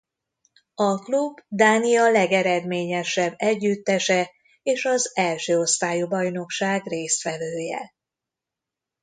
A 0.75 0.95
klub 0.99 1.39
Dánia 1.47 2.09
legeredményesebb 2.11 3.33
együttese 3.37 4.31
és 4.63 4.85
az 4.85 5.11
első 5.15 5.57
osztályú 5.59 6.07
bajnokság 6.07 6.87
résztvevője. 6.87 7.93